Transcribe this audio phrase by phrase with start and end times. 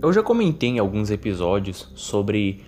[0.00, 2.62] Eu já comentei em alguns episódios sobre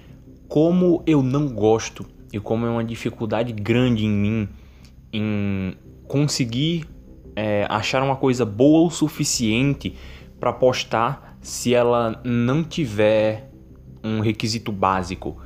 [0.48, 4.48] como eu não gosto e como é uma dificuldade grande em mim
[5.12, 5.74] em
[6.06, 6.86] conseguir
[7.36, 9.94] é, achar uma coisa boa o suficiente
[10.40, 13.50] para postar se ela não tiver
[14.02, 15.36] um requisito básico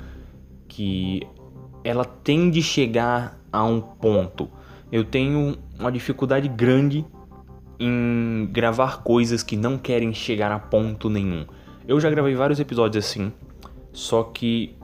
[0.68, 1.20] que
[1.82, 4.48] ela tem de chegar a um ponto.
[4.90, 7.04] Eu tenho uma dificuldade grande
[7.78, 11.44] em gravar coisas que não querem chegar a ponto nenhum.
[11.86, 13.32] Eu já gravei vários episódios assim,
[13.92, 14.74] só que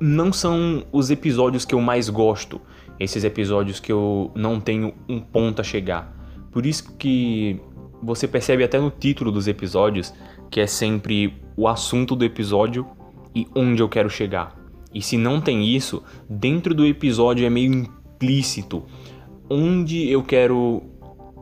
[0.00, 2.60] não são os episódios que eu mais gosto,
[2.98, 6.16] esses episódios que eu não tenho um ponto a chegar.
[6.50, 7.60] Por isso que
[8.02, 10.12] você percebe até no título dos episódios
[10.50, 12.86] que é sempre o assunto do episódio
[13.34, 14.56] e onde eu quero chegar.
[14.92, 18.84] E se não tem isso, dentro do episódio é meio implícito
[19.48, 20.82] onde eu quero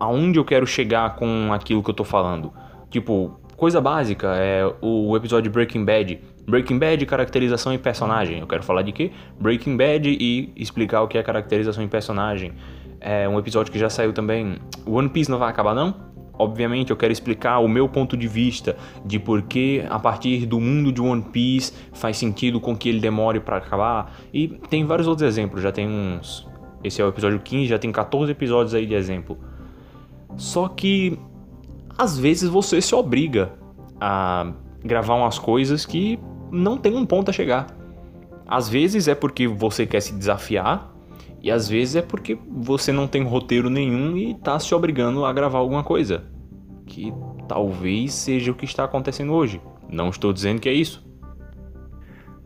[0.01, 2.53] aonde eu quero chegar com aquilo que eu tô falando.
[2.91, 6.21] Tipo, coisa básica é o episódio Breaking Bad.
[6.47, 8.39] Breaking Bad, caracterização e personagem.
[8.39, 9.11] Eu quero falar de quê?
[9.39, 12.53] Breaking Bad e explicar o que é caracterização e personagem.
[13.01, 14.59] É um episódio que já saiu também.
[14.87, 15.93] One Piece não vai acabar não?
[16.35, 20.61] Obviamente eu quero explicar o meu ponto de vista de por que a partir do
[20.61, 24.13] mundo de One Piece faz sentido com que ele demore para acabar.
[24.33, 26.47] E tem vários outros exemplos, já tem uns.
[26.85, 29.37] Esse é o episódio 15, já tem 14 episódios aí de exemplo.
[30.37, 31.19] Só que
[31.99, 33.53] às vezes você se obriga
[34.01, 34.53] a
[34.85, 36.19] gravar umas coisas que
[36.51, 37.67] não tem um ponto a chegar.
[38.47, 40.95] Às vezes é porque você quer se desafiar
[41.43, 45.33] e às vezes é porque você não tem roteiro nenhum e tá se obrigando a
[45.33, 46.25] gravar alguma coisa.
[46.87, 47.13] Que
[47.49, 49.61] talvez seja o que está acontecendo hoje.
[49.91, 51.05] Não estou dizendo que é isso.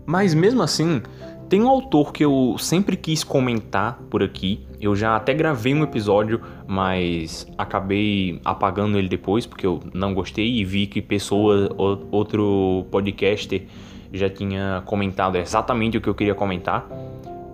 [0.06, 1.03] Mas mesmo assim,
[1.53, 4.67] tem um autor que eu sempre quis comentar por aqui.
[4.81, 10.50] Eu já até gravei um episódio, mas acabei apagando ele depois porque eu não gostei
[10.50, 11.70] e vi que pessoa,
[12.11, 13.67] outro podcaster
[14.15, 16.88] já tinha comentado exatamente o que eu queria comentar,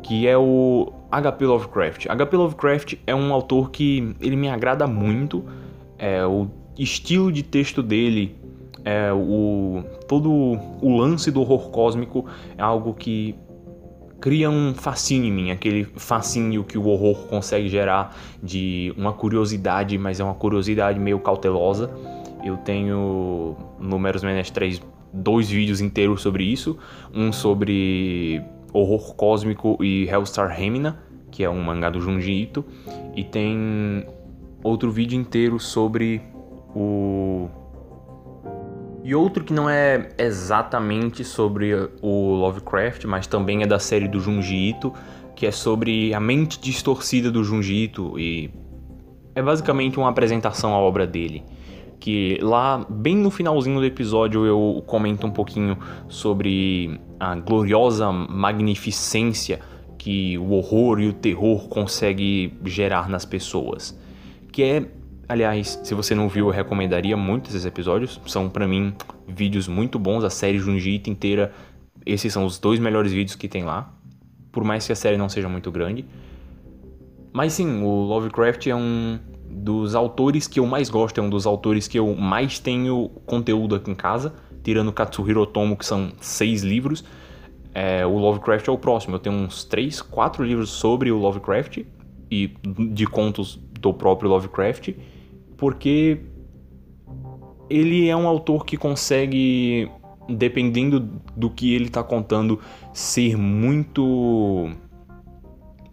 [0.00, 1.47] que é o H.P.
[1.47, 2.06] Lovecraft.
[2.09, 2.37] H.P.
[2.37, 5.44] Lovecraft é um autor que ele me agrada muito.
[5.99, 6.47] É, o
[6.78, 8.37] estilo de texto dele,
[8.84, 13.34] é, o todo o lance do horror cósmico é algo que
[14.28, 19.97] cria um fascínio em mim, aquele fascínio que o horror consegue gerar de uma curiosidade,
[19.97, 21.91] mas é uma curiosidade meio cautelosa.
[22.44, 26.77] Eu tenho números Menes 3 dois vídeos inteiros sobre isso,
[27.15, 32.62] um sobre horror cósmico e Hellstar Remina, que é um mangá do Junji Ito,
[33.17, 34.05] e tem
[34.62, 36.21] outro vídeo inteiro sobre
[36.77, 37.49] o
[39.05, 41.73] e outro que não é exatamente sobre
[42.03, 44.93] o Lovecraft, mas também é da série do Junji Ito,
[45.37, 48.51] que é sobre a mente distorcida do Junji Ito e
[49.35, 51.45] é basicamente uma apresentação à obra dele.
[52.01, 55.79] Que lá, bem no finalzinho do episódio, eu comento um pouquinho
[56.09, 59.61] sobre a gloriosa magnificência
[59.97, 63.99] que o horror e o terror consegue gerar nas pessoas.
[64.53, 64.87] Que é
[65.28, 68.19] Aliás, se você não viu, eu recomendaria muito esses episódios.
[68.27, 68.94] São para mim
[69.27, 71.53] vídeos muito bons, a série Junjito inteira.
[72.06, 73.93] Esses são os dois melhores vídeos que tem lá.
[74.50, 76.06] Por mais que a série não seja muito grande.
[77.31, 79.19] Mas sim, o Lovecraft é um
[79.50, 83.75] dos autores que eu mais gosto, é um dos autores que eu mais tenho conteúdo
[83.75, 84.34] aqui em casa,
[84.65, 87.05] tirando Katsuhiro Otomo, que são seis livros.
[87.75, 89.17] É, o Lovecraft é o próximo.
[89.17, 91.84] Eu tenho uns três, quatro livros sobre o Lovecraft
[92.31, 92.49] e
[92.93, 94.94] de contos do próprio Lovecraft
[95.59, 96.21] porque
[97.69, 99.91] ele é um autor que consegue,
[100.29, 101.01] dependendo
[101.37, 102.59] do que ele está contando,
[102.95, 104.71] ser muito.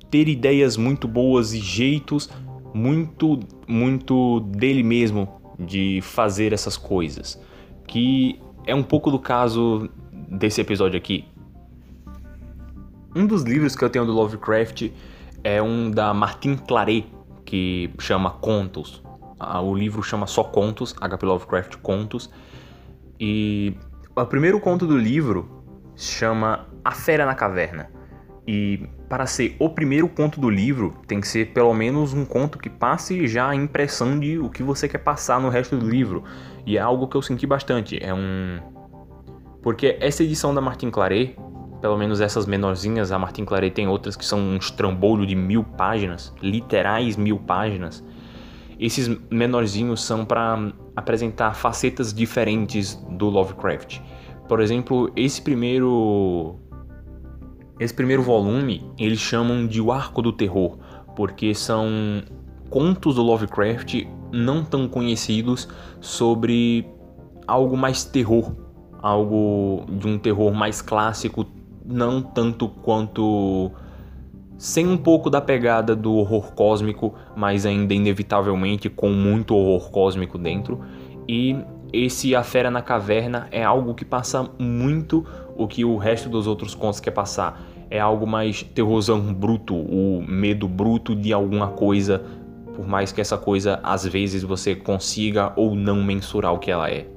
[0.10, 2.30] ter ideias muito boas e jeitos
[2.74, 7.42] muito, muito dele mesmo de fazer essas coisas.
[7.88, 9.90] Que é um pouco do caso
[10.30, 11.26] desse episódio aqui.
[13.16, 14.92] Um dos livros que eu tenho do Lovecraft
[15.44, 17.06] é um da Martin Claret,
[17.46, 19.05] que chama Contos
[19.62, 21.26] o livro chama só Contos, H.P.
[21.26, 22.30] Lovecraft Contos.
[23.20, 23.76] E
[24.16, 25.64] o primeiro conto do livro
[25.96, 27.90] chama A Fera na Caverna.
[28.48, 32.60] E para ser o primeiro conto do livro, tem que ser pelo menos um conto
[32.60, 36.24] que passe já a impressão de o que você quer passar no resto do livro.
[36.66, 37.98] E é algo que eu senti bastante.
[38.04, 38.60] É um.
[39.64, 41.36] Porque essa edição da Martin Claret,
[41.82, 45.64] pelo menos essas menorzinhas, a Martin Claret tem outras que são um estrambolho de mil
[45.64, 48.04] páginas, literais mil páginas.
[48.80, 54.00] Esses menorzinhos são para apresentar facetas diferentes do Lovecraft.
[54.48, 56.60] Por exemplo, esse primeiro
[57.80, 60.78] esse primeiro volume, eles chamam de o Arco do Terror,
[61.16, 62.24] porque são
[62.70, 65.68] contos do Lovecraft não tão conhecidos
[66.00, 66.88] sobre
[67.46, 68.54] algo mais terror,
[69.02, 71.46] algo de um terror mais clássico,
[71.86, 73.72] não tanto quanto
[74.58, 80.38] sem um pouco da pegada do horror cósmico, mas ainda inevitavelmente com muito horror cósmico
[80.38, 80.82] dentro.
[81.28, 81.58] E
[81.92, 85.26] esse A Fera na Caverna é algo que passa muito
[85.56, 87.62] o que o resto dos outros contos quer passar.
[87.90, 92.24] É algo mais terrorzão bruto, o medo bruto de alguma coisa,
[92.76, 96.90] por mais que essa coisa às vezes você consiga ou não mensurar o que ela
[96.90, 97.08] é.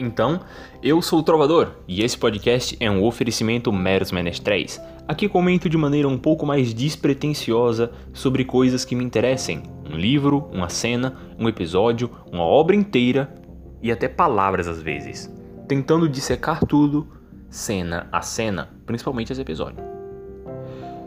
[0.00, 0.40] Então,
[0.82, 4.80] eu sou o Trovador e esse podcast é um oferecimento meros menestréis.
[5.10, 10.48] Aqui comento de maneira um pouco mais despretensiosa sobre coisas que me interessem: um livro,
[10.52, 13.34] uma cena, um episódio, uma obra inteira
[13.82, 15.28] e até palavras às vezes,
[15.66, 17.08] tentando dissecar tudo,
[17.48, 19.82] cena a cena, principalmente esse episódio.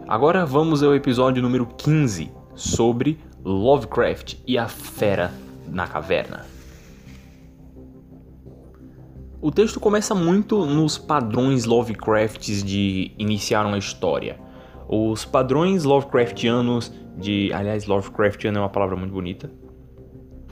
[0.05, 5.33] Agora vamos ao episódio número 15 sobre Lovecraft e a Fera
[5.65, 6.52] na Caverna.
[9.43, 14.39] O texto começa muito nos padrões Lovecrafts de iniciar uma história.
[14.87, 17.51] Os padrões Lovecraftianos de.
[17.51, 19.51] Aliás, Lovecraftiano é uma palavra muito bonita.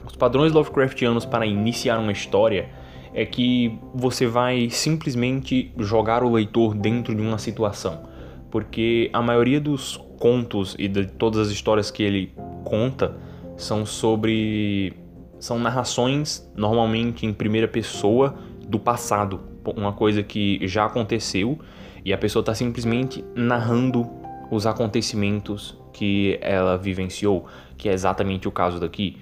[0.06, 2.68] Os padrões Lovecraftianos para iniciar uma história
[3.14, 8.02] é que você vai simplesmente jogar o leitor dentro de uma situação.
[8.50, 13.16] Porque a maioria dos contos e de todas as histórias que ele conta
[13.56, 14.92] são sobre.
[15.38, 19.38] são narrações, normalmente em primeira pessoa do passado,
[19.76, 21.58] uma coisa que já aconteceu
[22.02, 24.10] e a pessoa está simplesmente narrando
[24.50, 27.46] os acontecimentos que ela vivenciou,
[27.76, 29.18] que é exatamente o caso daqui.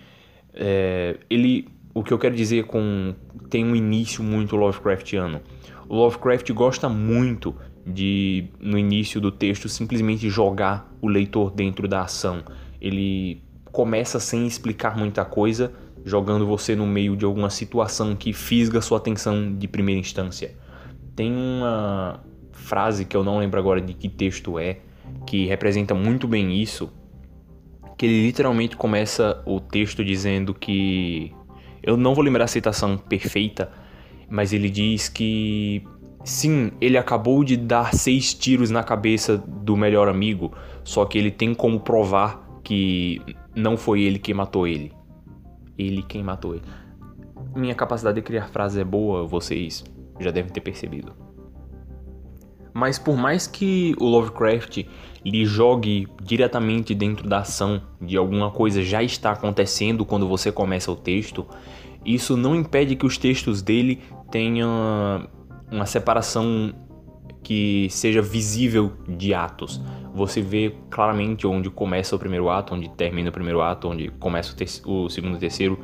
[0.55, 3.13] É, ele, o que eu quero dizer com
[3.51, 5.41] tem um início muito Lovecraftiano.
[5.89, 7.53] O Lovecraft gosta muito
[7.85, 12.45] de no início do texto simplesmente jogar o leitor dentro da ação.
[12.81, 13.43] Ele
[13.73, 15.73] começa sem explicar muita coisa,
[16.05, 20.57] jogando você no meio de alguma situação que fisga sua atenção de primeira instância.
[21.15, 22.21] Tem uma
[22.53, 24.79] frase que eu não lembro agora de que texto é,
[25.27, 26.91] que representa muito bem isso,
[27.99, 31.35] que ele literalmente começa o texto dizendo que
[31.83, 33.71] eu não vou lembrar a citação perfeita,
[34.29, 35.83] mas ele diz que
[36.25, 40.53] sim, ele acabou de dar seis tiros na cabeça do melhor amigo,
[40.85, 43.21] só que ele tem como provar que
[43.55, 45.00] não foi ele que matou ele
[45.81, 46.65] ele quem matou ele.
[47.55, 49.85] Minha capacidade de criar frases é boa, vocês
[50.19, 51.13] já devem ter percebido.
[52.73, 54.85] Mas por mais que o Lovecraft
[55.25, 60.91] lhe jogue diretamente dentro da ação de alguma coisa já está acontecendo quando você começa
[60.91, 61.47] o texto,
[62.05, 64.01] isso não impede que os textos dele
[64.31, 65.29] tenham
[65.71, 66.73] uma separação
[67.43, 69.81] que seja visível de atos.
[70.15, 74.55] Você vê claramente onde começa o primeiro ato, onde termina o primeiro ato, onde começa
[74.85, 75.79] o, o segundo e o terceiro.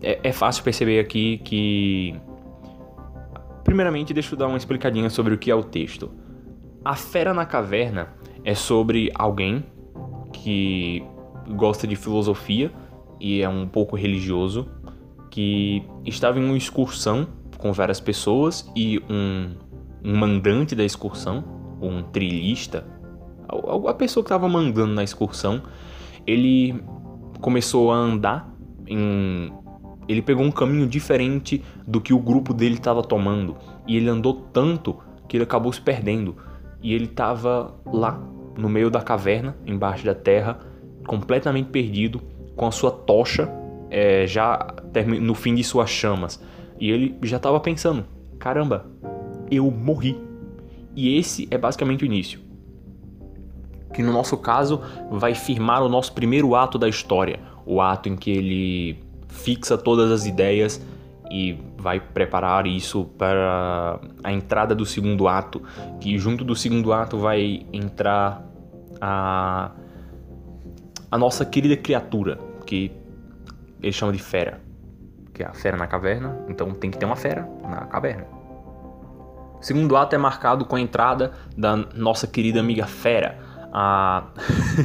[0.00, 2.14] É, é fácil perceber aqui que.
[3.64, 6.10] Primeiramente, deixa eu dar uma explicadinha sobre o que é o texto.
[6.84, 8.08] A Fera na Caverna
[8.44, 9.64] é sobre alguém
[10.32, 11.02] que
[11.54, 12.72] gosta de filosofia
[13.20, 14.68] e é um pouco religioso,
[15.30, 19.52] que estava em uma excursão com várias pessoas e um
[20.04, 21.44] um mandante da excursão,
[21.80, 22.86] um trilhista,
[23.88, 25.62] a pessoa que estava mandando na excursão,
[26.26, 26.82] ele
[27.40, 28.52] começou a andar
[28.86, 29.52] em.
[30.08, 33.56] Ele pegou um caminho diferente do que o grupo dele estava tomando.
[33.86, 36.36] E ele andou tanto que ele acabou se perdendo.
[36.82, 38.20] E ele estava lá,
[38.56, 40.58] no meio da caverna, embaixo da terra,
[41.06, 42.20] completamente perdido,
[42.56, 43.48] com a sua tocha
[43.90, 44.74] é, já
[45.20, 46.42] no fim de suas chamas.
[46.80, 48.04] E ele já estava pensando:
[48.38, 48.86] caramba,
[49.50, 50.18] eu morri.
[50.96, 52.40] E esse é basicamente o início.
[53.92, 54.80] Que no nosso caso
[55.10, 60.10] vai firmar o nosso primeiro ato da história, o ato em que ele fixa todas
[60.10, 60.80] as ideias
[61.30, 65.62] e vai preparar isso para a entrada do segundo ato,
[66.00, 68.42] que junto do segundo ato vai entrar
[69.00, 69.72] a
[71.12, 72.90] a nossa querida criatura, que
[73.82, 74.62] ele chama de fera,
[75.34, 78.24] que é a fera na caverna, então tem que ter uma fera na caverna.
[79.60, 83.38] O segundo ato é marcado com a entrada da nossa querida amiga Fera.
[83.72, 84.28] A...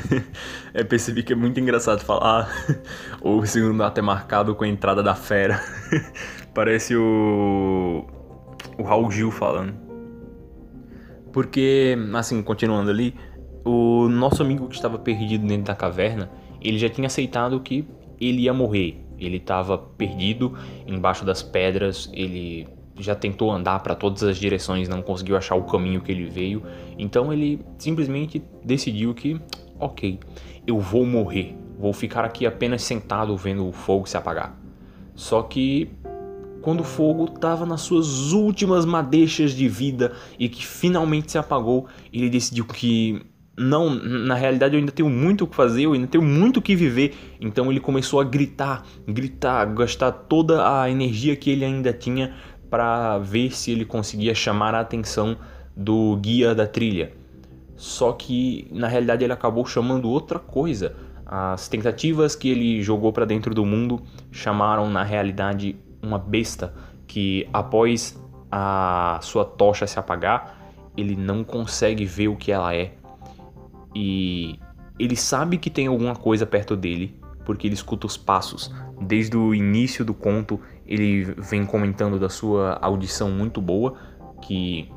[0.74, 2.50] Eu percebi que é muito engraçado falar.
[3.22, 5.62] o segundo ato é marcado com a entrada da Fera.
[6.54, 8.06] Parece o.
[8.78, 9.74] O Raul Gil falando.
[11.34, 13.14] Porque, assim, continuando ali,
[13.66, 17.88] o nosso amigo que estava perdido dentro da caverna, ele já tinha aceitado que
[18.20, 19.04] ele ia morrer.
[19.20, 22.68] Ele estava perdido embaixo das pedras, ele
[23.00, 26.64] já tentou andar para todas as direções, não conseguiu achar o caminho que ele veio.
[26.98, 29.40] Então ele simplesmente decidiu que,
[29.80, 30.20] ok,
[30.66, 34.58] eu vou morrer, vou ficar aqui apenas sentado vendo o fogo se apagar.
[35.16, 35.90] Só que
[36.62, 41.88] quando o fogo estava nas suas últimas madeixas de vida e que finalmente se apagou,
[42.12, 43.22] ele decidiu que
[43.58, 46.62] não, na realidade eu ainda tenho muito o que fazer, eu ainda tenho muito o
[46.62, 47.16] que viver.
[47.42, 52.36] Então ele começou a gritar, gritar, gastar toda a energia que ele ainda tinha
[52.70, 55.38] para ver se ele conseguia chamar a atenção
[55.76, 57.14] do guia da trilha.
[57.76, 60.96] Só que na realidade ele acabou chamando outra coisa.
[61.26, 66.74] As tentativas que ele jogou para dentro do mundo chamaram na realidade uma besta
[67.06, 68.20] que após
[68.52, 70.58] a sua tocha se apagar,
[70.96, 72.94] ele não consegue ver o que ela é
[74.00, 74.60] e
[75.00, 78.72] ele sabe que tem alguma coisa perto dele, porque ele escuta os passos.
[79.02, 83.96] Desde o início do conto, ele vem comentando da sua audição muito boa,
[84.42, 84.90] que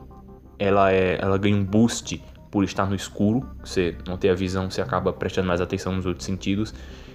[0.59, 3.47] ela é, ela ganha um boost por estar no escuro.
[3.65, 6.75] Você não tem a visão, você acaba prestando mais atenção nos outros sentidos.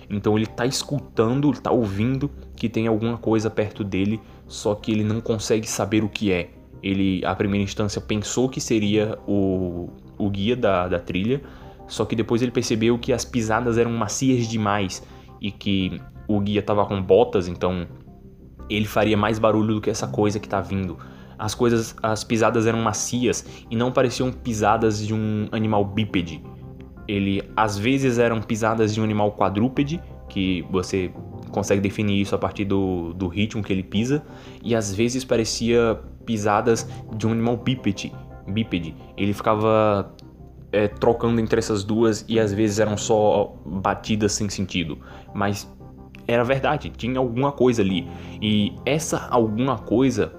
[0.10, 5.04] Então ele está escutando, está ouvindo que tem alguma coisa perto dele, só que ele
[5.04, 6.50] não consegue saber o que é.
[6.84, 11.42] Ele, à primeira instância, pensou que seria o, o guia da, da trilha,
[11.88, 15.02] só que depois ele percebeu que as pisadas eram macias demais
[15.42, 17.88] e que o guia estava com botas, então
[18.70, 20.98] ele faria mais barulho do que essa coisa que está vindo.
[21.38, 26.42] As coisas, as pisadas eram macias e não pareciam pisadas de um animal bípede.
[27.08, 31.12] Ele às vezes eram pisadas de um animal quadrúpede, que você
[31.52, 34.24] consegue definir isso a partir do, do ritmo que ele pisa,
[34.64, 38.12] e às vezes parecia pisadas de um animal bípede.
[38.48, 38.96] bípede.
[39.16, 40.14] Ele ficava
[40.72, 44.98] é, trocando entre essas duas e às vezes eram só batidas sem sentido.
[45.34, 45.70] Mas
[46.28, 48.08] era verdade, tinha alguma coisa ali.
[48.42, 50.34] E essa alguma coisa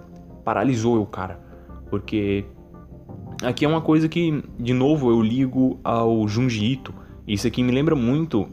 [0.44, 1.40] paralisou o cara.
[1.90, 2.44] Porque
[3.42, 6.94] aqui é uma coisa que, de novo, eu ligo ao Junji Ito.
[7.26, 8.48] Isso aqui me lembra muito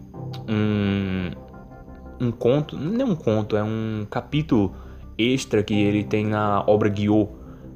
[0.47, 1.31] um,
[2.19, 4.73] um conto, não é um conto, é um capítulo
[5.17, 7.29] extra que ele tem na obra Guiô.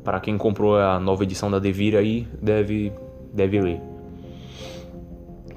[0.03, 2.93] Para quem comprou a nova edição da Devir aí, deve,
[3.33, 3.81] deve ler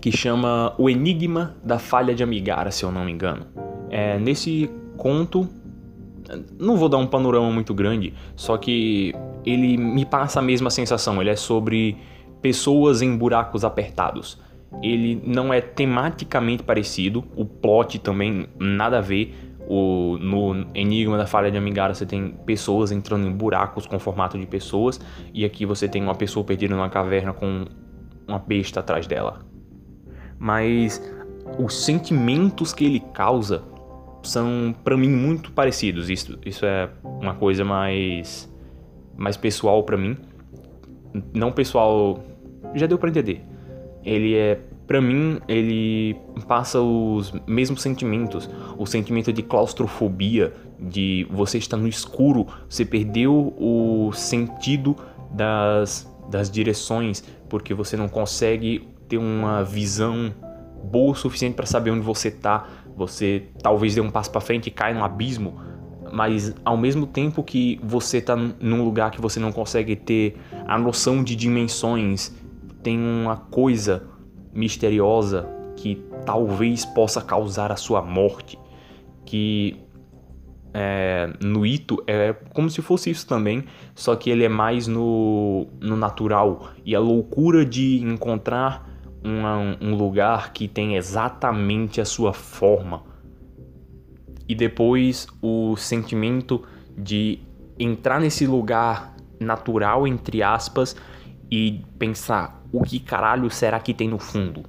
[0.00, 3.46] que chama O Enigma da Falha de Amigara, se eu não me engano.
[3.90, 5.48] É, nesse conto,
[6.58, 11.20] não vou dar um panorama muito grande, só que ele me passa a mesma sensação.
[11.20, 11.96] Ele é sobre
[12.40, 14.38] pessoas em buracos apertados.
[14.82, 19.34] Ele não é tematicamente parecido, o plot também nada a ver.
[19.72, 24.36] O, no Enigma da Falha de Amigara você tem pessoas entrando em buracos com formato
[24.36, 25.00] de pessoas,
[25.32, 27.66] e aqui você tem uma pessoa perdida numa caverna com
[28.26, 29.50] uma besta atrás dela
[30.40, 31.02] mas
[31.58, 33.62] os sentimentos que ele causa
[34.22, 36.10] são para mim muito parecidos.
[36.10, 36.88] Isso, isso é
[37.20, 38.50] uma coisa mais
[39.16, 40.16] mais pessoal para mim.
[41.34, 42.24] Não pessoal,
[42.74, 43.42] já deu para entender.
[44.04, 46.16] Ele é para mim ele
[46.48, 53.54] passa os mesmos sentimentos, o sentimento de claustrofobia, de você estar no escuro, você perdeu
[53.56, 54.96] o sentido
[55.30, 60.32] das das direções porque você não consegue ter uma visão
[60.84, 62.66] boa o suficiente para saber onde você tá.
[63.00, 65.58] Você talvez dê um passo para frente e cai num abismo,
[66.12, 70.78] mas ao mesmo tempo que você tá num lugar que você não consegue ter a
[70.78, 72.30] noção de dimensões,
[72.82, 74.06] tem uma coisa
[74.52, 78.58] misteriosa que talvez possa causar a sua morte,
[79.24, 79.78] que
[80.74, 83.64] é, no Ito é como se fosse isso também,
[83.94, 86.68] só que ele é mais no, no natural.
[86.84, 88.89] E a loucura de encontrar
[89.22, 93.02] um lugar que tem exatamente a sua forma.
[94.48, 96.62] E depois o sentimento
[96.96, 97.38] de
[97.78, 100.96] entrar nesse lugar natural, entre aspas,
[101.50, 104.64] e pensar: o que caralho será que tem no fundo?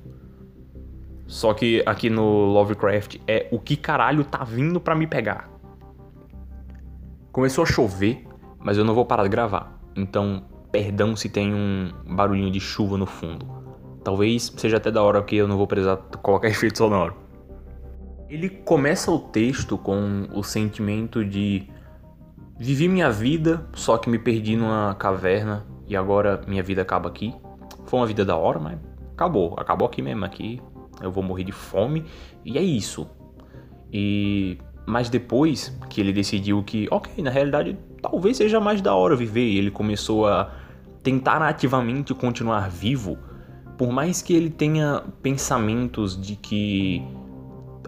[1.28, 5.50] Só que aqui no Lovecraft é o que caralho tá vindo para me pegar.
[7.32, 8.28] Começou a chover,
[8.60, 9.80] mas eu não vou parar de gravar.
[9.96, 13.46] Então, perdão se tem um barulhinho de chuva no fundo.
[14.04, 17.16] Talvez seja até da hora que eu não vou precisar colocar efeito sonoro.
[18.30, 21.68] Ele começa o texto com o sentimento de
[22.58, 27.34] vivi minha vida, só que me perdi numa caverna e agora minha vida acaba aqui.
[27.86, 28.80] Foi uma vida da hora, mas
[29.14, 30.62] acabou, acabou aqui mesmo aqui.
[31.02, 32.06] Eu vou morrer de fome
[32.46, 33.10] e é isso.
[33.92, 39.16] E mas depois que ele decidiu que, OK, na realidade, talvez seja mais da hora
[39.16, 40.52] viver, e ele começou a
[41.04, 43.18] tentar ativamente continuar vivo
[43.82, 47.02] por mais que ele tenha pensamentos de que,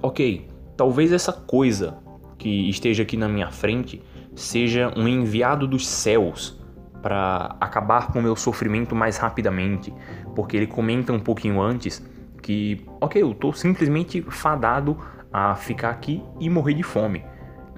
[0.02, 2.00] ok, talvez essa coisa
[2.36, 4.02] que esteja aqui na minha frente
[4.34, 6.60] seja um enviado dos céus
[7.00, 9.94] para acabar com o meu sofrimento mais rapidamente,
[10.34, 12.04] porque ele comenta um pouquinho antes
[12.42, 14.98] que, ok, eu tô simplesmente fadado
[15.32, 17.24] a ficar aqui e morrer de fome.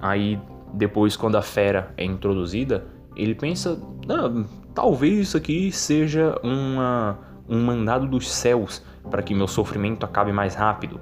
[0.01, 0.39] Aí
[0.73, 7.63] depois quando a fera é introduzida, ele pensa, ah, talvez isso aqui seja uma, um
[7.63, 10.99] mandado dos céus para que meu sofrimento acabe mais rápido.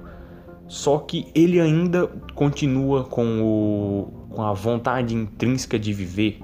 [0.66, 6.40] Só que ele ainda continua com, o, com a vontade intrínseca de viver.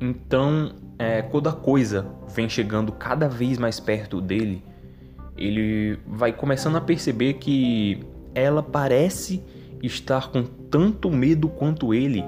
[0.00, 4.62] Então, é, quando a coisa vem chegando cada vez mais perto dele,
[5.36, 8.04] ele vai começando a perceber que
[8.34, 9.42] ela parece
[9.82, 12.24] estar com tanto medo quanto ele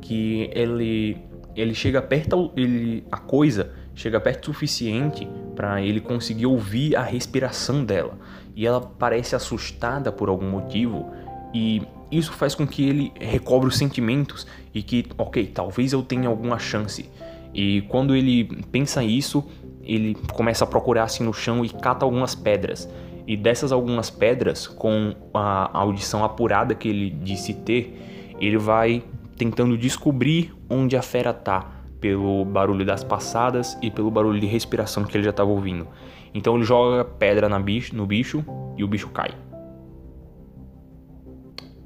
[0.00, 1.16] que ele
[1.56, 7.02] ele chega perto ele a coisa chega perto o suficiente para ele conseguir ouvir a
[7.02, 8.16] respiração dela
[8.54, 11.10] e ela parece assustada por algum motivo
[11.52, 16.28] e isso faz com que ele recobre os sentimentos e que, ok, talvez eu tenha
[16.28, 17.10] alguma chance.
[17.52, 19.44] E quando ele pensa isso,
[19.82, 22.88] ele começa a procurar assim no chão e cata algumas pedras.
[23.26, 29.02] E dessas algumas pedras, com a audição apurada que ele disse ter, ele vai
[29.36, 35.04] tentando descobrir onde a fera tá, pelo barulho das passadas e pelo barulho de respiração
[35.04, 35.86] que ele já estava ouvindo.
[36.32, 38.44] Então ele joga pedra bicho, no bicho
[38.76, 39.30] e o bicho cai.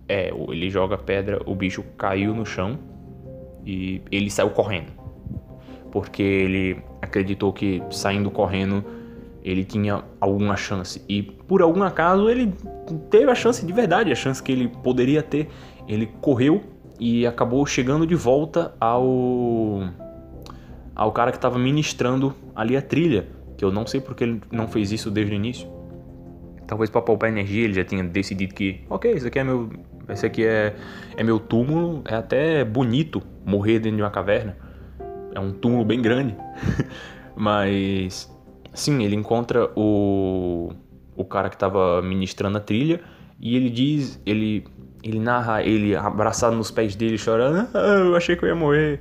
[0.09, 2.79] É, ele joga pedra, o bicho caiu no chão
[3.65, 4.93] e ele saiu correndo.
[5.91, 8.85] Porque ele acreditou que saindo correndo
[9.45, 11.03] ele tinha alguma chance.
[11.09, 12.53] E por algum acaso ele
[13.11, 15.49] teve a chance de verdade, a chance que ele poderia ter.
[15.89, 16.63] Ele correu
[17.03, 19.91] e acabou chegando de volta ao
[20.95, 23.27] ao cara que estava ministrando ali a trilha,
[23.59, 25.69] que eu não sei porque ele não fez isso desde o início.
[26.65, 29.69] Talvez para poupar energia ele já tinha decidido que, ok, isso aqui é meu,
[30.09, 30.77] esse aqui é,
[31.17, 34.57] é meu túmulo, é até bonito morrer dentro de uma caverna.
[35.35, 36.37] É um túmulo bem grande.
[37.35, 38.33] Mas
[38.73, 40.71] sim, ele encontra o
[41.17, 43.01] o cara que estava ministrando a trilha
[43.41, 44.65] e ele diz, ele
[45.03, 49.01] ele narra ele abraçado nos pés dele chorando, ah, eu achei que eu ia morrer.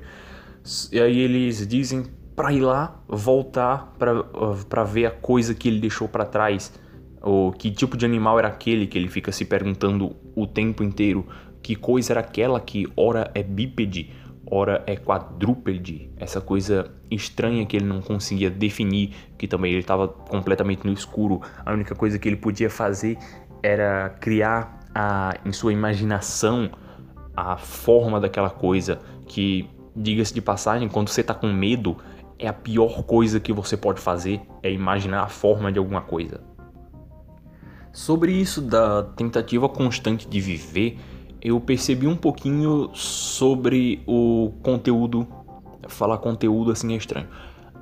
[0.91, 6.07] E aí eles dizem para ir lá, voltar para ver a coisa que ele deixou
[6.07, 6.73] para trás.
[7.21, 11.27] Ou que tipo de animal era aquele que ele fica se perguntando o tempo inteiro.
[11.61, 14.09] Que coisa era aquela que ora é bípede,
[14.49, 16.09] ora é quadrúpede.
[16.17, 21.41] Essa coisa estranha que ele não conseguia definir, que também ele estava completamente no escuro.
[21.63, 23.19] A única coisa que ele podia fazer
[23.61, 26.69] era criar a, em sua imaginação
[27.35, 31.97] a forma daquela coisa que Diga-se de passagem, quando você está com medo,
[32.39, 36.41] é a pior coisa que você pode fazer é imaginar a forma de alguma coisa.
[37.91, 40.97] Sobre isso da tentativa constante de viver,
[41.41, 45.27] eu percebi um pouquinho sobre o conteúdo.
[45.89, 47.27] Falar conteúdo assim é estranho.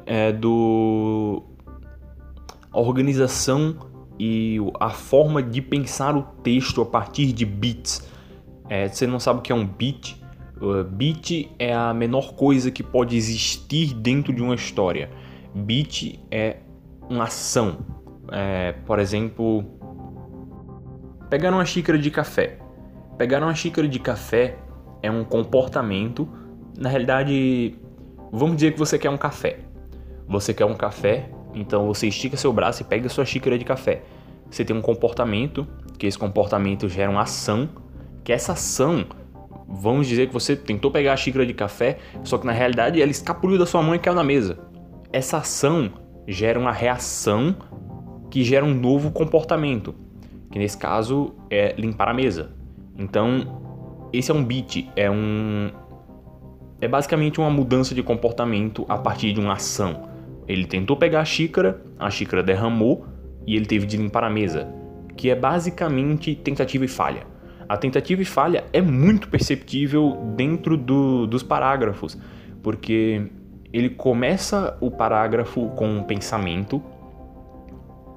[0.06, 1.44] É do.
[2.72, 3.76] A organização
[4.20, 8.08] e a forma de pensar o texto a partir de bits.
[8.68, 10.22] É, você não sabe o que é um bit?
[10.62, 15.10] Uh, bit é a menor coisa que pode existir dentro de uma história.
[15.56, 16.58] Bit é
[17.10, 17.78] uma ação.
[18.32, 19.64] É, por exemplo,
[21.30, 22.60] pegar uma xícara de café.
[23.18, 24.58] Pegar uma xícara de café
[25.02, 26.28] é um comportamento.
[26.78, 27.76] Na realidade,
[28.32, 29.60] vamos dizer que você quer um café.
[30.28, 34.04] Você quer um café, então você estica seu braço e pega sua xícara de café.
[34.50, 37.70] Você tem um comportamento, que esse comportamento gera uma ação,
[38.24, 39.06] que essa ação
[39.72, 43.12] Vamos dizer que você tentou pegar a xícara de café, só que na realidade ela
[43.12, 44.58] escapuliu da sua mão e caiu na mesa.
[45.14, 45.92] Essa ação
[46.28, 47.56] gera uma reação
[48.32, 49.94] que gera um novo comportamento,
[50.52, 52.52] que nesse caso é limpar a mesa.
[52.98, 55.70] Então, esse é um beat, é um
[56.82, 60.09] é basicamente uma mudança de comportamento a partir de uma ação.
[60.50, 63.06] Ele tentou pegar a xícara, a xícara derramou
[63.46, 64.68] e ele teve de limpar a mesa,
[65.16, 67.28] que é basicamente tentativa e falha.
[67.70, 72.18] A tentativa e falha é muito perceptível dentro do, dos parágrafos,
[72.64, 73.28] porque
[73.72, 76.82] ele começa o parágrafo com um pensamento.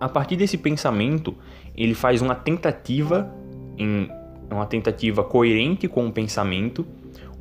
[0.00, 1.36] A partir desse pensamento,
[1.76, 3.30] ele faz uma tentativa
[3.76, 4.08] em
[4.50, 6.86] uma tentativa coerente com o pensamento.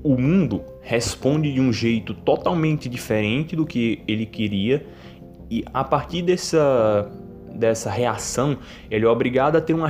[0.04, 4.86] O mundo responde de um jeito totalmente diferente do que ele queria
[5.50, 7.10] e a partir dessa
[7.54, 8.58] dessa reação,
[8.90, 9.90] ele é obrigado a ter uma,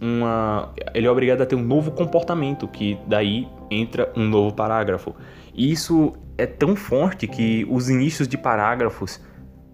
[0.00, 5.14] uma ele é obrigado a ter um novo comportamento, que daí entra um novo parágrafo.
[5.54, 9.20] E isso é tão forte que os inícios de parágrafos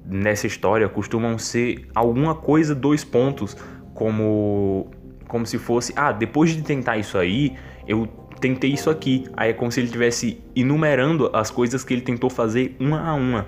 [0.04, 3.56] nessa história costumam ser alguma coisa dois pontos,
[3.94, 4.88] como
[5.28, 7.54] como se fosse, ah, depois de tentar isso aí,
[7.86, 8.08] eu
[8.40, 9.24] tentei isso aqui.
[9.36, 13.14] Aí é como se ele estivesse enumerando as coisas que ele tentou fazer uma a
[13.14, 13.46] uma.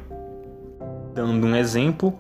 [1.15, 2.17] Dando um exemplo,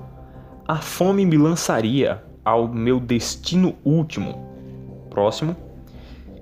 [0.66, 4.48] a fome me lançaria ao meu destino último.
[5.10, 5.56] Próximo.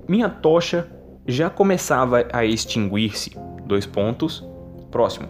[0.09, 0.88] Minha tocha
[1.27, 3.37] já começava a extinguir-se.
[3.66, 4.47] Dois pontos.
[4.90, 5.29] Próximo.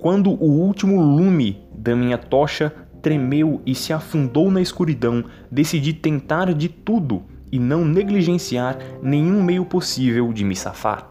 [0.00, 6.52] Quando o último lume da minha tocha tremeu e se afundou na escuridão, decidi tentar
[6.52, 11.10] de tudo e não negligenciar nenhum meio possível de me safar.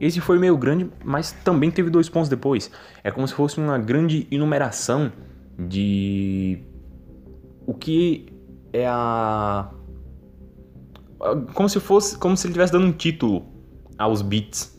[0.00, 2.70] Esse foi meio grande, mas também teve dois pontos depois.
[3.02, 5.10] É como se fosse uma grande enumeração
[5.58, 6.58] de
[7.66, 8.26] o que
[8.72, 9.70] é a
[11.54, 13.46] como se fosse como se ele estivesse dando um título
[13.96, 14.76] aos beats.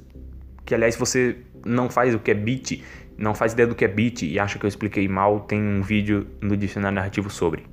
[0.65, 2.83] Que aliás você não faz o que é beat,
[3.17, 5.81] não faz ideia do que é beat e acha que eu expliquei mal, tem um
[5.81, 7.65] vídeo no dicionário narrativo sobre.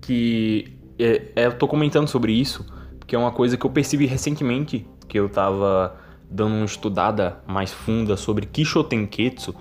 [0.00, 2.66] Que é, é, eu tô comentando sobre isso,
[2.98, 5.96] porque é uma coisa que eu percebi recentemente, que eu tava
[6.30, 9.54] dando uma estudada mais funda sobre Kishotenketsu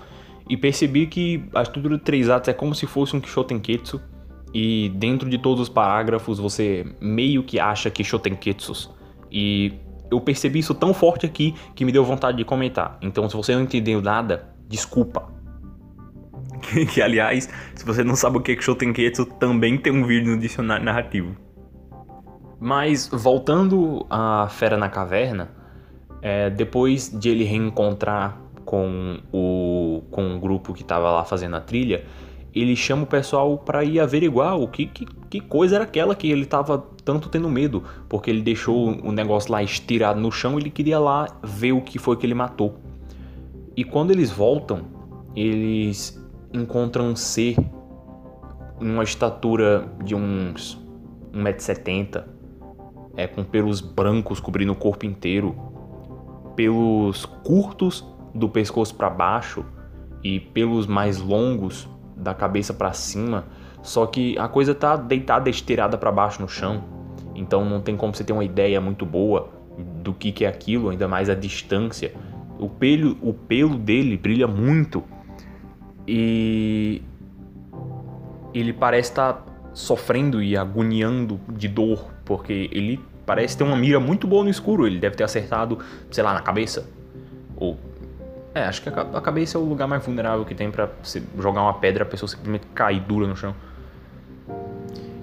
[0.50, 4.02] e percebi que a estrutura de três atos é como se fosse um Kishotenketsu
[4.54, 8.90] e dentro de todos os parágrafos você meio que acha Kishotenketsus
[9.32, 9.74] e
[10.10, 12.98] eu percebi isso tão forte aqui que me deu vontade de comentar.
[13.02, 15.30] Então, se você não entendeu nada, desculpa.
[16.94, 20.40] Que, aliás, se você não sabe o que é Shotenketsu, também tem um vídeo no
[20.40, 21.36] dicionário narrativo.
[22.60, 25.52] Mas, voltando à Fera na Caverna,
[26.22, 31.62] é, depois de ele reencontrar com o, com o grupo que estava lá fazendo a
[31.62, 32.04] trilha,
[32.54, 36.30] ele chama o pessoal para ir averiguar o que, que, que, coisa era aquela que
[36.30, 40.64] ele estava tanto tendo medo, porque ele deixou o negócio lá estirado no chão e
[40.64, 42.80] ele queria lá ver o que foi que ele matou.
[43.76, 44.86] E quando eles voltam,
[45.36, 46.20] eles
[46.54, 47.56] encontram um ser
[48.80, 50.80] uma estatura de uns
[51.34, 52.24] 1,70m,
[53.16, 55.56] é, com pelos brancos cobrindo o corpo inteiro,
[56.56, 59.66] pelos curtos do pescoço para baixo
[60.24, 63.46] e pelos mais longos da cabeça para cima,
[63.82, 66.84] só que a coisa tá deitada estirada para baixo no chão.
[67.36, 70.90] Então não tem como você ter uma ideia muito boa do que, que é aquilo,
[70.90, 72.14] ainda mais a distância.
[72.60, 75.04] O pelo, o pelo dele brilha muito
[76.08, 77.02] e
[78.54, 84.00] ele parece estar tá sofrendo e agoniando de dor, porque ele parece ter uma mira
[84.00, 84.88] muito boa no escuro.
[84.88, 86.90] Ele deve ter acertado, sei lá, na cabeça
[87.58, 87.78] ou
[88.54, 91.62] é, acho que a cabeça é o lugar mais vulnerável que tem para você jogar
[91.62, 93.54] uma pedra a pessoa simplesmente cair dura no chão.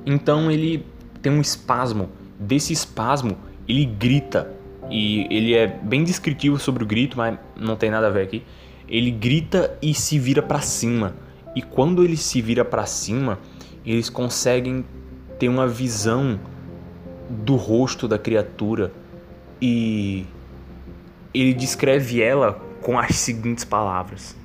[0.07, 0.87] Então ele
[1.21, 2.11] tem um espasmo.
[2.39, 4.53] Desse espasmo, ele grita.
[4.89, 8.45] E ele é bem descritivo sobre o grito, mas não tem nada a ver aqui.
[8.89, 11.15] Ele grita e se vira para cima.
[11.55, 13.39] E quando ele se vira para cima,
[13.85, 14.85] eles conseguem
[15.39, 16.39] ter uma visão
[17.29, 18.93] do rosto da criatura.
[19.61, 20.27] E
[21.33, 24.37] ele descreve ela com as seguintes palavras: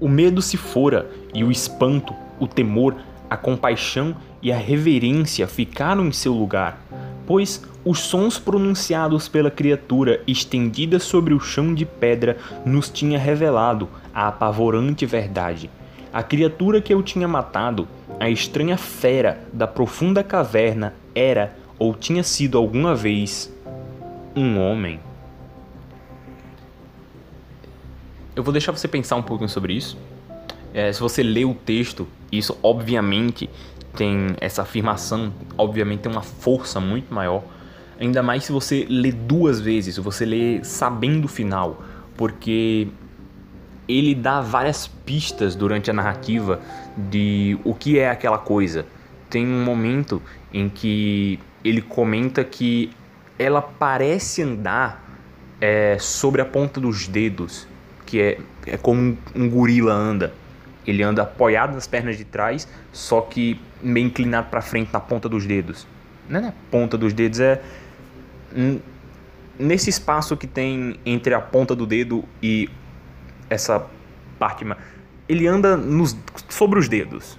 [0.00, 2.96] O medo se fora, e o espanto, o temor,
[3.28, 6.80] a compaixão e a reverência ficaram em seu lugar,
[7.32, 13.88] pois os sons pronunciados pela criatura estendida sobre o chão de pedra nos tinha revelado
[14.12, 15.70] a apavorante verdade.
[16.12, 17.88] A criatura que eu tinha matado,
[18.20, 23.50] a estranha fera da profunda caverna, era ou tinha sido alguma vez
[24.36, 25.00] um homem.
[28.36, 29.96] eu vou deixar você pensar um pouquinho sobre isso.
[30.74, 33.48] É, se você lê o texto, isso obviamente
[33.96, 37.42] tem essa afirmação, obviamente tem uma força muito maior.
[38.00, 41.82] Ainda mais se você lê duas vezes, se você lê sabendo o final,
[42.16, 42.88] porque
[43.88, 46.60] ele dá várias pistas durante a narrativa
[46.96, 48.86] de o que é aquela coisa.
[49.28, 52.90] Tem um momento em que ele comenta que
[53.38, 55.02] ela parece andar
[55.60, 57.66] é, sobre a ponta dos dedos
[58.12, 60.34] que é, é como um, um gorila anda.
[60.86, 65.28] Ele anda apoiado nas pernas de trás, só que meio inclinado para frente na ponta
[65.28, 65.86] dos dedos.
[66.28, 67.60] Não é na ponta dos dedos, é
[69.58, 72.68] nesse espaço que tem entre a ponta do dedo e
[73.48, 73.86] essa
[74.38, 74.64] parte.
[75.28, 76.16] Ele anda nos,
[76.48, 77.38] sobre os dedos.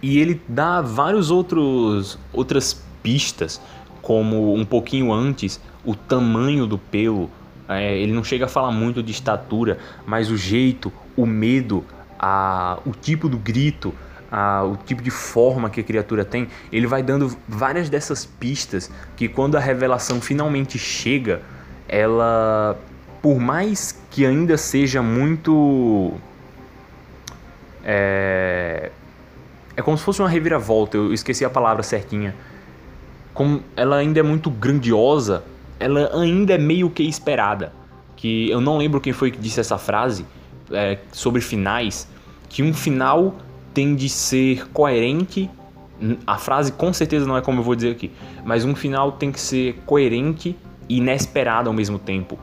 [0.00, 3.60] E ele dá vários outros outras pistas,
[4.00, 7.30] como um pouquinho antes, o tamanho do pelo,
[7.68, 11.84] é, ele não chega a falar muito de estatura, mas o jeito, o medo,
[12.18, 13.94] a, o tipo do grito,
[14.30, 18.90] a, o tipo de forma que a criatura tem, ele vai dando várias dessas pistas
[19.16, 21.42] que quando a revelação finalmente chega,
[21.88, 22.78] ela,
[23.22, 26.12] por mais que ainda seja muito.
[27.84, 28.90] É,
[29.76, 32.34] é como se fosse uma reviravolta, eu esqueci a palavra certinha.
[33.32, 35.44] Como ela ainda é muito grandiosa,
[35.78, 37.72] ela ainda é meio que esperada.
[38.16, 40.26] Que eu não lembro quem foi que disse essa frase
[40.70, 42.08] é, sobre finais,
[42.48, 43.34] que um final
[43.74, 45.50] tem de ser coerente
[46.26, 48.10] A frase com certeza não é como eu vou dizer aqui,
[48.44, 50.56] mas um final tem que ser coerente
[50.88, 52.38] e inesperado ao mesmo tempo.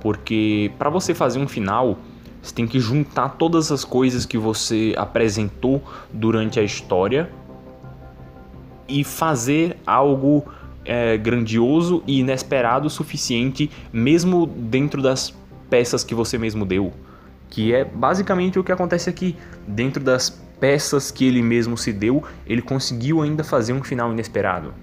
[0.00, 1.98] Porque para você fazer um final,
[2.42, 7.30] você tem que juntar todas as coisas que você apresentou durante a história
[8.88, 10.44] e fazer algo
[10.84, 15.34] é, grandioso e inesperado o suficiente, mesmo dentro das
[15.68, 16.92] peças que você mesmo deu.
[17.48, 19.36] Que é basicamente o que acontece aqui.
[19.66, 20.30] Dentro das
[20.60, 24.74] peças que ele mesmo se deu, ele conseguiu ainda fazer um final inesperado.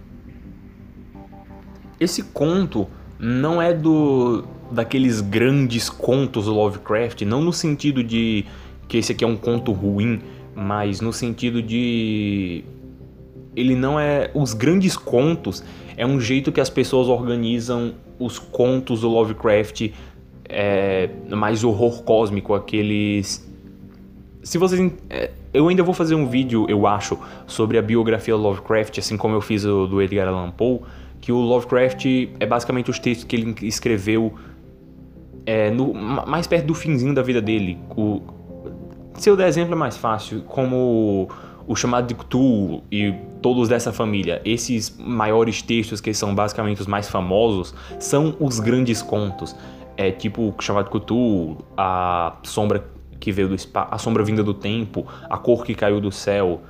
[1.99, 2.87] Esse conto
[3.19, 8.43] não é do daqueles grandes contos do Lovecraft, não no sentido de
[8.87, 10.19] que esse aqui é um conto ruim,
[10.55, 12.63] mas no sentido de
[13.55, 15.63] ele não é os grandes contos
[15.95, 19.91] é um jeito que as pessoas organizam os contos do Lovecraft
[20.53, 23.49] é, mais horror cósmico, aqueles
[24.43, 28.97] se vocês é, eu ainda vou fazer um vídeo, eu acho, sobre a biografia Lovecraft,
[28.97, 30.81] assim como eu fiz o do Edgar Allan Poe,
[31.21, 32.05] que o Lovecraft
[32.39, 34.33] é basicamente os textos que ele escreveu
[35.45, 37.79] é, no, mais perto do finzinho da vida dele.
[37.95, 38.21] O,
[39.15, 41.29] se eu der exemplo é mais fácil, como
[41.65, 44.41] o chamado de Cthulhu e todos dessa família.
[44.43, 49.55] Esses maiores textos, que são basicamente os mais famosos, são os grandes contos.
[49.95, 52.83] É tipo o chamado Cthulhu, a sombra
[53.19, 56.61] que veio do a sombra vinda do tempo, a cor que caiu do céu.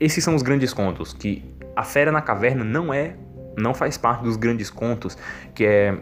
[0.00, 1.44] Esses são os grandes contos que
[1.76, 3.16] a Fera na Caverna não é,
[3.56, 5.16] não faz parte dos grandes contos,
[5.54, 5.96] que é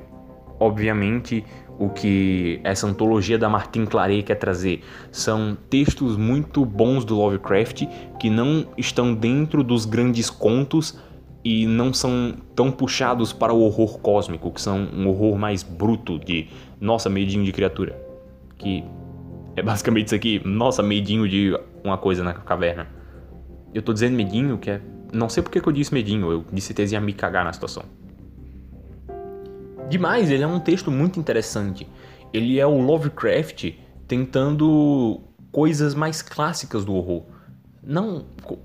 [0.59, 1.44] obviamente
[1.78, 4.82] o que essa antologia da Martin Claret quer trazer.
[5.12, 7.85] São textos muito bons do Lovecraft
[8.18, 10.98] que não estão dentro dos grandes contos
[11.44, 16.18] e não são tão puxados para o horror cósmico, que são um horror mais bruto
[16.18, 16.49] de
[16.81, 17.96] nossa medinho de criatura,
[18.59, 18.85] que
[19.55, 22.88] é basicamente isso aqui, nossa medinho de uma coisa na caverna.
[23.72, 24.81] Eu tô dizendo medinho que é,
[25.12, 27.85] não sei porque que eu disse medinho, eu disse que ia me cagar na situação.
[29.88, 31.87] Demais, ele é um texto muito interessante.
[32.33, 33.72] Ele é o Lovecraft
[34.09, 35.20] tentando
[35.53, 37.22] coisas mais clássicas do horror.
[37.87, 38.25] Não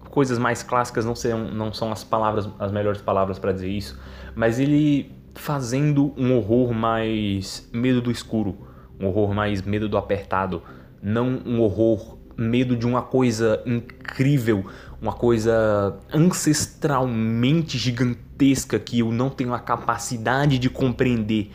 [0.10, 4.00] coisas mais clássicas não são, não são as palavras as melhores palavras para dizer isso,
[4.36, 8.58] mas ele fazendo um horror mais medo do escuro,
[9.00, 10.64] um horror mais medo do apertado,
[11.02, 14.66] não um horror medo de uma coisa incrível,
[15.02, 21.52] uma coisa ancestralmente gigantesca que eu não tenho a capacidade de compreender.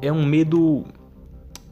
[0.00, 0.84] É um medo.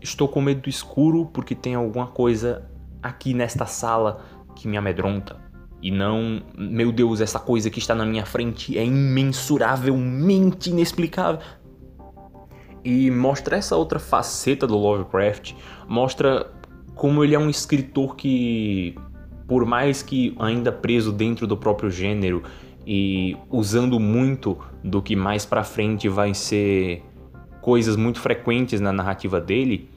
[0.01, 2.67] Estou com medo do escuro porque tem alguma coisa
[3.03, 4.25] aqui nesta sala
[4.61, 5.37] que me amedronta.
[5.83, 11.41] E não, meu Deus, essa coisa que está na minha frente é imensuravelmente inexplicável.
[12.85, 15.55] E mostra essa outra faceta do Lovecraft,
[15.89, 16.51] mostra
[16.95, 18.95] como ele é um escritor que,
[19.49, 22.43] por mais que ainda preso dentro do próprio gênero
[22.87, 27.03] e usando muito do que mais para frente vai ser
[27.61, 29.89] coisas muito frequentes na narrativa dele,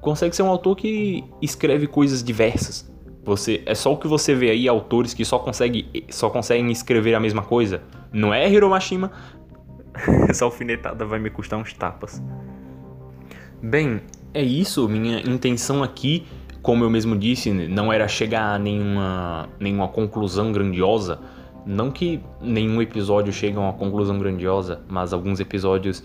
[0.00, 2.93] consegue ser um autor que escreve coisas diversas.
[3.24, 7.14] Você é só o que você vê aí autores que só conseguem só conseguem escrever
[7.14, 7.82] a mesma coisa.
[8.12, 9.10] Não é Hiromashima?
[10.28, 12.22] Essa alfinetada vai me custar uns tapas.
[13.62, 14.00] Bem,
[14.34, 16.26] é isso, minha intenção aqui,
[16.60, 21.18] como eu mesmo disse, não era chegar a nenhuma, nenhuma conclusão grandiosa.
[21.64, 26.04] Não que nenhum episódio chegue a uma conclusão grandiosa, mas alguns episódios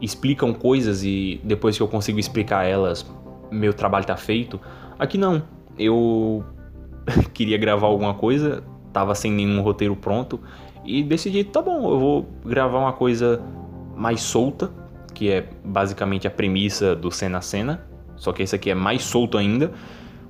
[0.00, 3.06] explicam coisas e depois que eu consigo explicar elas,
[3.50, 4.60] meu trabalho tá feito.
[4.98, 5.42] Aqui não.
[5.78, 6.44] Eu
[7.32, 8.62] queria gravar alguma coisa,
[8.92, 10.40] tava sem nenhum roteiro pronto
[10.84, 13.42] e decidi, tá bom, eu vou gravar uma coisa
[13.96, 14.70] mais solta,
[15.14, 17.84] que é basicamente a premissa do cena a cena,
[18.16, 19.72] só que esse aqui é mais solto ainda,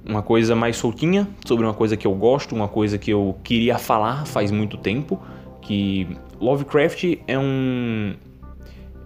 [0.05, 3.79] uma coisa mais soltinha sobre uma coisa que eu gosto, uma coisa que eu queria
[3.79, 5.21] falar faz muito tempo,
[5.61, 6.09] que
[6.41, 8.15] Lovecraft é um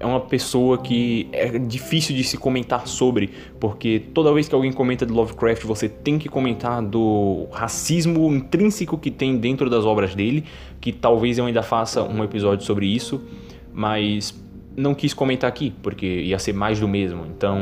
[0.02, 4.72] é uma pessoa que é difícil de se comentar sobre, porque toda vez que alguém
[4.72, 10.12] comenta de Lovecraft, você tem que comentar do racismo intrínseco que tem dentro das obras
[10.12, 10.44] dele,
[10.80, 13.22] que talvez eu ainda faça um episódio sobre isso,
[13.72, 14.34] mas
[14.76, 17.24] não quis comentar aqui, porque ia ser mais do mesmo.
[17.24, 17.60] Então.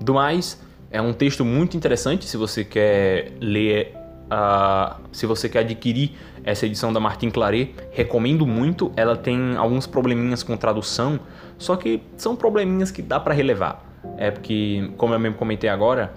[0.00, 0.60] Do mais,
[0.92, 3.96] é um texto muito interessante se você quer ler.
[4.32, 8.90] Uh, se você quer adquirir essa edição da Martin Claret, recomendo muito.
[8.96, 11.20] Ela tem alguns probleminhas com tradução,
[11.58, 13.84] só que são probleminhas que dá para relevar.
[14.16, 16.14] É porque, como eu mesmo comentei agora,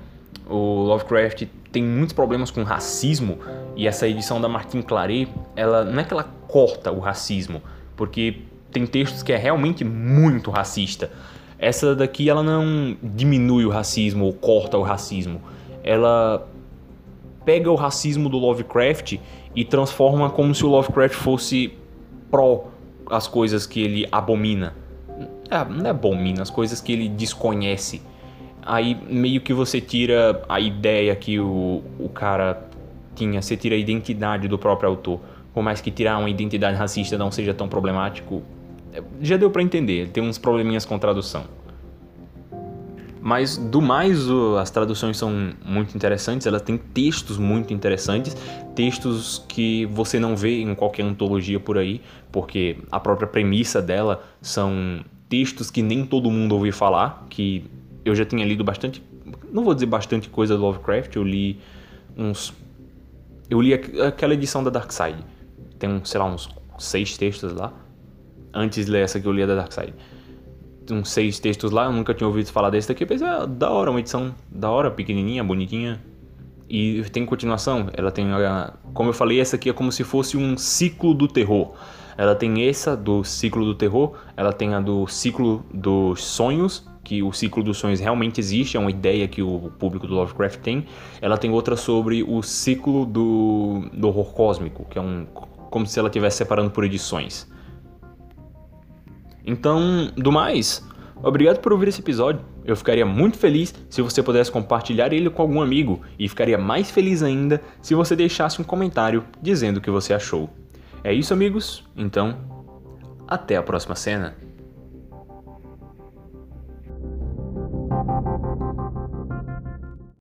[0.49, 3.37] o Lovecraft tem muitos problemas com racismo
[3.75, 7.61] e essa edição da Martin Claret, ela não é que ela corta o racismo,
[7.97, 11.11] porque tem textos que é realmente muito racista.
[11.59, 15.41] Essa daqui ela não diminui o racismo ou corta o racismo.
[15.83, 16.47] Ela
[17.45, 19.19] pega o racismo do Lovecraft
[19.55, 21.73] e transforma como se o Lovecraft fosse
[22.29, 22.67] pró
[23.09, 24.75] as coisas que ele abomina.
[25.49, 28.01] É, não é abomina, as coisas que ele desconhece.
[28.61, 32.67] Aí meio que você tira a ideia que o, o cara
[33.13, 35.19] tinha, você tira a identidade do próprio autor.
[35.53, 38.41] Por mais que tirar uma identidade racista não seja tão problemático,
[39.21, 41.45] já deu para entender, tem uns probleminhas com tradução.
[43.25, 44.19] Mas do mais,
[44.61, 48.37] as traduções são muito interessantes, ela tem textos muito interessantes,
[48.75, 54.23] textos que você não vê em qualquer antologia por aí, porque a própria premissa dela
[54.39, 57.65] são textos que nem todo mundo ouviu falar, que
[58.05, 59.01] eu já tinha lido bastante,
[59.51, 61.59] não vou dizer bastante coisa do Lovecraft, eu li
[62.15, 62.53] uns
[63.49, 65.25] eu li aquela edição da Dark Side.
[65.79, 67.73] Tem, sei lá, uns seis textos lá.
[68.53, 69.95] Antes de ler essa que eu li da Dark Side
[70.91, 73.89] uns seis textos lá, eu nunca tinha ouvido falar desse daqui, mas é da hora,
[73.89, 76.01] uma edição da hora, pequenininha, bonitinha.
[76.67, 78.25] E tem continuação, ela tem,
[78.93, 81.73] como eu falei, essa aqui é como se fosse um ciclo do terror.
[82.17, 87.21] Ela tem essa do ciclo do terror, ela tem a do ciclo dos sonhos, que
[87.21, 90.85] o ciclo dos sonhos realmente existe, é uma ideia que o público do Lovecraft tem.
[91.21, 95.27] Ela tem outra sobre o ciclo do, do horror cósmico, que é um
[95.69, 97.47] como se ela estivesse separando por edições.
[99.45, 100.83] Então, do mais,
[101.21, 102.41] obrigado por ouvir esse episódio.
[102.63, 106.89] Eu ficaria muito feliz se você pudesse compartilhar ele com algum amigo e ficaria mais
[106.89, 110.49] feliz ainda se você deixasse um comentário dizendo o que você achou.
[111.03, 111.83] É isso, amigos?
[111.95, 112.37] Então,
[113.27, 114.35] até a próxima cena.